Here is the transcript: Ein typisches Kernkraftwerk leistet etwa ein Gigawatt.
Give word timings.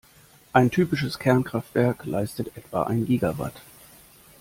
Ein 0.51 0.71
typisches 0.71 1.19
Kernkraftwerk 1.19 2.05
leistet 2.07 2.57
etwa 2.57 2.85
ein 2.87 3.05
Gigawatt. 3.05 3.61